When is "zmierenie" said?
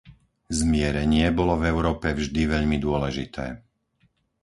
0.59-1.25